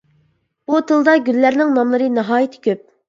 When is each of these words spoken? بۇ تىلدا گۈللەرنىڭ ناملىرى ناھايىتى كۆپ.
بۇ 0.71 0.79
تىلدا 0.91 1.13
گۈللەرنىڭ 1.27 1.75
ناملىرى 1.75 2.09
ناھايىتى 2.17 2.63
كۆپ. 2.69 2.83